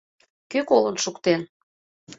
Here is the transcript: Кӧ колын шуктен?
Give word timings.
Кӧ 0.51 0.59
колын 0.69 0.95
шуктен? 1.03 1.41